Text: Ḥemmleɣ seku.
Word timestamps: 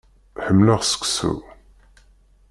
Ḥemmleɣ 0.45 0.81
seku. 0.91 1.33